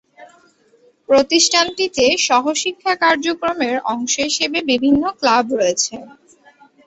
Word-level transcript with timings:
প্রতিষ্ঠানটিতে 1.09 2.05
সহশিক্ষা 2.27 2.93
কার্যক্রমের 3.03 3.75
অংশ 3.93 4.13
হিসেবে 4.27 4.59
বিভিন্ন 4.71 5.03
ক্লাব 5.19 5.45
রয়েছে। 5.53 5.95